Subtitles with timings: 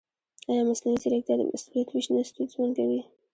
[0.49, 2.99] ایا مصنوعي ځیرکتیا د مسؤلیت وېش نه ستونزمن کوي؟